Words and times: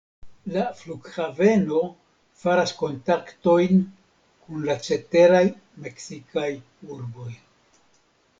La 0.53 0.61
flughaveno 0.77 1.81
faras 2.45 2.73
kontaktojn 2.79 3.83
kun 4.47 4.65
la 4.71 4.77
ceteraj 4.89 5.43
meksikaj 5.85 6.49
urboj. 6.99 7.31